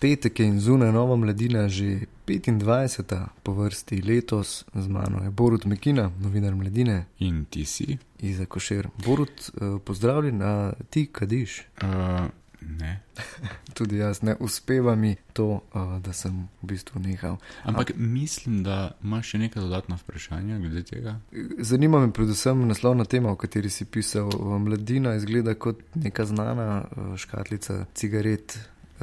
[0.00, 3.26] petek in zunaj nova mladina, že 25.
[3.42, 7.04] po vrsti letos, z mano je Borut Mekina, novinar mladine.
[7.18, 7.98] In ti si?
[8.18, 8.88] Iza košer.
[9.04, 11.62] Borut, uh, pozdravljen, a ti kadiš?
[11.82, 11.88] Uh,
[12.60, 13.00] ne.
[13.76, 17.36] Tudi jaz ne uspeva mi to, uh, da sem v bistvu nehal.
[17.64, 21.18] Ampak a, mislim, da imaš še nekaj dodatna vprašanja glede tega.
[21.58, 24.32] Zanima me predvsem naslovna tema, o kateri si pisal.
[24.64, 26.84] Mladina izgleda kot neka znana
[27.16, 28.58] škatlica cigaret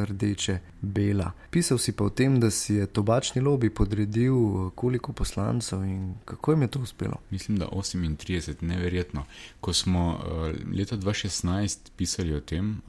[0.05, 1.32] rdeče, bela.
[1.52, 6.51] Pisal si pa o tem, da si je tobačni lobby podredil koliko poslancev in kako
[6.51, 7.18] jim je to uspelo?
[7.29, 9.25] Mislim, da 38, neverjetno.
[9.61, 12.82] Ko smo uh, leta 2016 pisali o tem,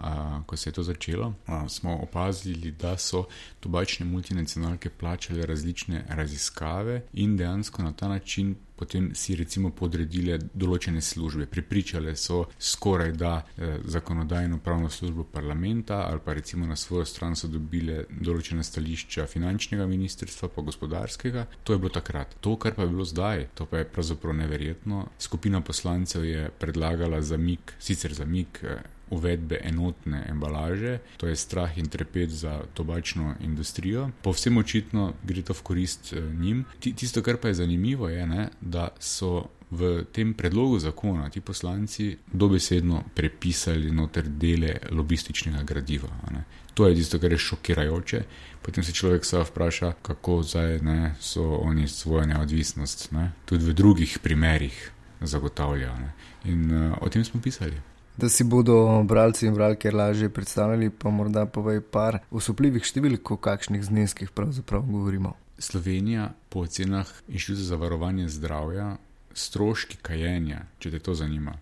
[0.46, 1.34] ko se je to začelo,
[1.68, 3.24] smo opazili, da so
[3.60, 11.02] tobačne multinacionalke plačale različne raziskave in dejansko na ta način potem si recimo podredile določene
[11.02, 11.48] službe.
[11.50, 17.36] Pripričale so skoraj da eh, zakonodajno pravno službo parlamenta ali pa recimo na svojo stran
[17.36, 21.46] so dobile določene stališča finančnega ministrstva pa gospodarskega.
[21.64, 22.36] To je bilo takrat.
[22.40, 25.08] To, kar pa je bilo zdaj, to pa je pravzaprav neverjetno.
[25.18, 28.62] Skupina poslancev je predlagala zamik, sicer zamik.
[28.62, 34.10] Eh, uvedbe enotne embalaže, to je strah in trepet za tobačno industrijo.
[34.22, 36.64] Povsem očitno gre to v korist eh, njim.
[36.80, 42.16] Tisto, kar pa je zanimivo, je, ne, da so v tem predlogu zakona ti poslanci
[42.32, 46.08] dobesedno prepisali noter dele lobističnega gradiva.
[46.30, 46.44] Ne.
[46.74, 48.22] To je tisto, kar je šokirajoče.
[48.62, 53.74] Potem se človek samo vpraša, kako zdaj ne, so oni svojo neodvisnost ne, tudi v
[53.74, 56.08] drugih primerih zagotavljali.
[56.44, 57.80] In uh, o tem smo pisali
[58.18, 63.36] da si bodo bralci in bralke lažje predstavljali, pa morda povej par usupljivih številk, o
[63.38, 65.36] kakšnih zneskih pravzaprav govorimo.
[65.58, 68.96] Slovenija po ocenah Inštituta za varovanje zdravja
[69.34, 71.54] stroški kajenja, če te to zanima,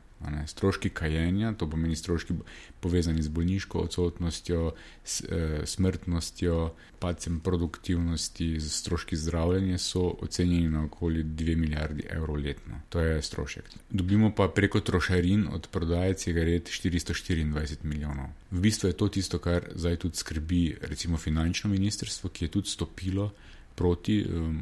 [0.47, 2.35] stroški kajenja, to pomeni stroški
[2.81, 4.73] povezani z bolniško odsotnostjo,
[5.05, 12.81] s, e, smrtnostjo, pacem produktivnosti, stroški zdravljenja so ocenjeni na okoli 2 milijardi evrov letno.
[12.89, 13.71] To je strošek.
[13.91, 18.27] Dobimo pa preko trošarin od prodaje cigaret 424 milijonov.
[18.51, 22.69] V bistvu je to tisto, kar zdaj tudi skrbi, recimo finančno ministrstvo, ki je tudi
[22.69, 23.33] stopilo
[23.77, 24.21] proti,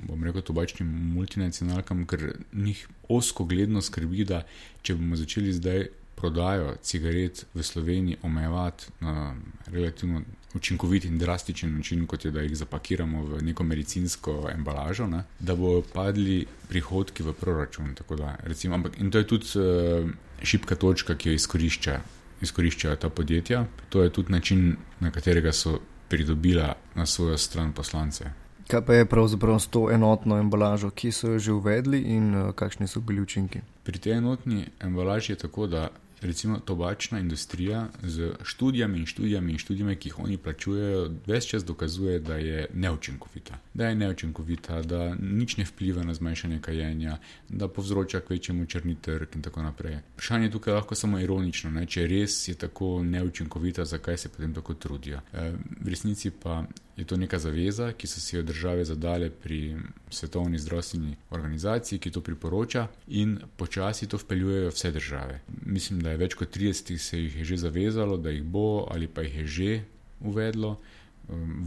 [0.08, 4.42] bom rekel, tobačnim multinacionalkam, ker njih osko gledno skrbi, da
[4.82, 9.34] če bomo začeli zdaj prodajo cigaret v Sloveniji omejevati na
[9.66, 10.22] relativno
[10.54, 15.54] učinkovit in drastičen način, kot je da jih zapakiramo v neko medicinsko embalažo, ne, da
[15.54, 17.94] bodo padli prihodki v proračun.
[18.18, 20.10] Da, recimo, ampak, in to je tudi uh,
[20.42, 21.98] šipka točka, ki jo izkorišča.
[22.42, 28.43] Izkoriščajo ta podjetja, to je tudi način, na katerega so pridobila na svojo stran poslance.
[28.68, 32.52] Kaj pa je pravzaprav s to enotno embalažo, ki so jo že uvedli in uh,
[32.52, 33.60] kakšni so bili učinki?
[33.84, 35.88] Pri tej enotni embalaži je tako, da
[36.24, 41.64] recimo tobačna industrija z študijami in študijami in študijami, ki jih oni plačujejo, več čas
[41.64, 43.58] dokazuje, da je neučinkovita.
[43.74, 47.18] Da je neučinkovita, da nič ne vpliva na zmanjšanje kajenja,
[47.48, 49.98] da povzroča k večjemu črni trg in tako naprej.
[50.14, 51.86] Vprašanje tukaj je lahko samo ironično, ne?
[51.86, 55.20] če res je tako neučinkovita, zakaj se potem tako trudijo.
[55.32, 56.64] E, v resnici pa
[56.96, 59.76] je to neka zaveza, ki so si jo države zadale pri
[60.14, 65.40] Svetovni zdravstveni organizaciji, ki to priporoča in počasi to vpeljujejo vse države.
[65.66, 69.08] Mislim, da je več kot 30 se jih je že zavezalo, da jih bo ali
[69.08, 69.80] pa jih je že
[70.20, 70.78] uvedlo.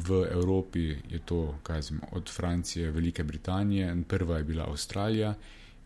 [0.08, 5.34] V Evropi je to, kaj znam, od Francije, Velike Britanije, prva je bila Avstralija.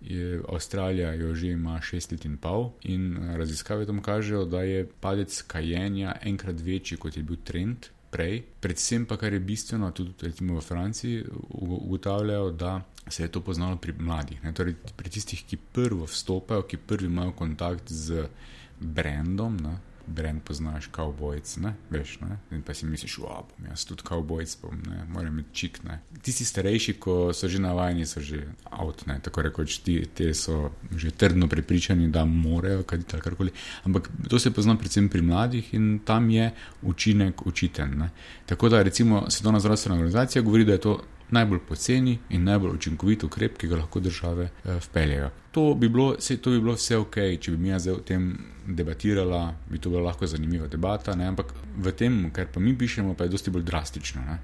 [0.02, 4.88] Je, Avstralija jo že ima šest let in pol, in raziskave tam kažejo, da je
[5.00, 8.42] padec kajenja enkrat večji, kot je bil trend prej.
[8.60, 13.78] Predvsem pa, kar je bistveno, tudi recimo v Franciji ugotavljajo, da se je to poznalo
[13.78, 18.28] pri mladih, ne, torej pri tistih, ki prvo vstopajo, ki prvi imajo kontakt z
[18.80, 19.58] brandom.
[19.64, 19.78] Ne,
[20.08, 24.56] brend poznaš, kavbojc, ne, veš, ne, in pa si misliš, wow, bom jaz tudi kavbojc,
[24.62, 26.00] bom, ne, moram imeti čik, ne.
[26.22, 30.72] Tisti starejši, ko so že navajeni, so že avt, ne, tako rekoč, ti, te so
[30.96, 33.54] že trdno prepričani, da morajo, kaj ti karkoli,
[33.86, 36.52] ampak to se pozna predvsem pri mladih in tam je
[36.82, 38.12] učinek učiten, ne.
[38.46, 41.00] Tako da recimo Svetovna zdravstvena organizacija govori, da je to
[41.32, 45.30] najbolj poceni in najbolj učinkovit ukrep, ki ga lahko države eh, vpeljejo.
[45.52, 48.28] To bi, bilo, to bi bilo vse ok, če bi mi zdaj o tem
[48.68, 51.28] debatirala, bi to bila lahko zanimiva debata, ne?
[51.28, 54.22] ampak v tem, kar pa mi pišemo, pa je dosti bolj drastično.
[54.28, 54.38] Ne?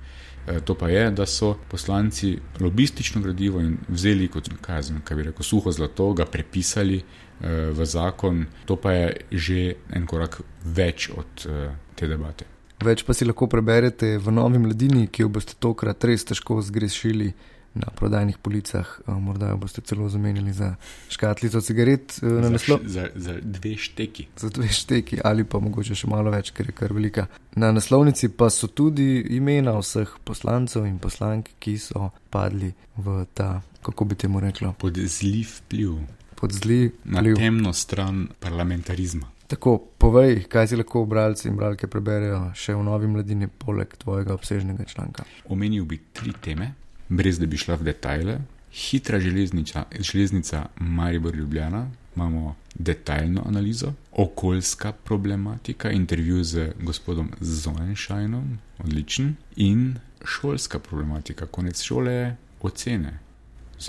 [0.48, 5.44] Eh, to pa je, da so poslanci lobistično gradivo in vzeli kot kaj bi rekel,
[5.44, 9.64] suho zlato, ga prepisali eh, v zakon, to pa je že
[9.94, 11.48] en korak več od
[11.96, 12.57] te debate.
[12.80, 17.32] Več pa si lahko preberete v novi mladini, ki jo boste tokrat res težko zgrešili
[17.74, 20.76] na prodajnih policah, uh, morda jo boste celo zamenjali za
[21.10, 22.80] škatlico cigaret uh, na Za, naslov.
[22.80, 24.28] š- za, za dve šteki.
[24.36, 27.28] Za dve šteki ali pa mogoče še malo več, ker je kar velika.
[27.54, 33.52] Na naslovnici pa so tudi imena vseh poslancev in poslank, ki so padli v ta,
[33.80, 35.98] kako bi temu reklo, Pod zli vpliv
[36.36, 37.36] pod zli na vpliv.
[37.36, 39.26] temno stran parlamentarizma.
[39.48, 44.36] Tako, povej, kaj si lahko bralci in bralke preberejo še v novi mladini, poleg tvojega
[44.36, 45.24] obsežnega članka.
[45.48, 46.74] Omenil bi tri teme,
[47.08, 48.36] brez da bi šla v detajle.
[48.78, 59.36] Hitra železnica, železnica Maribor Ljubljana, imamo detaljno analizo, okoljska problematika, intervju z gospodom Zonenšajnom, odličen,
[59.56, 59.96] in
[60.26, 63.20] šolska problematika, konec šole, ocene.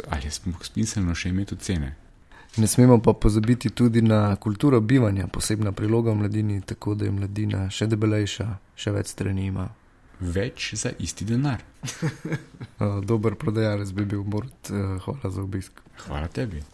[0.08, 0.30] Ali je
[0.62, 1.96] smiselno še imeti ocene?
[2.56, 7.12] Ne smemo pa pozabiti tudi na kulturo bivanja, posebna priloga v mladini, tako da je
[7.12, 9.68] mladina še debelejša, še več strani ima.
[10.20, 11.62] Več za isti denar.
[11.84, 15.84] Uh, dober prodajalec bi bil, Bort, uh, hvala za obisk.
[16.06, 16.64] Hvala tebi.